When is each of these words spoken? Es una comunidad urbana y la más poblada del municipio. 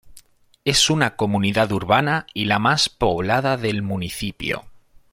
Es 0.65 0.89
una 0.89 1.15
comunidad 1.15 1.71
urbana 1.71 2.25
y 2.33 2.45
la 2.45 2.57
más 2.57 2.89
poblada 2.89 3.55
del 3.55 3.83
municipio. 3.83 4.65